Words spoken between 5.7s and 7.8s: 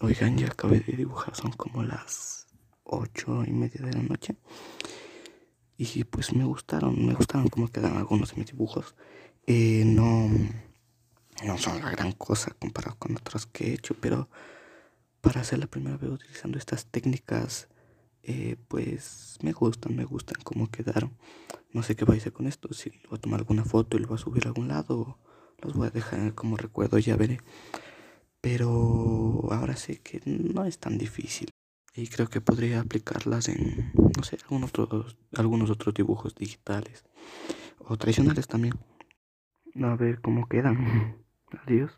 Y pues me gustaron, me gustaron como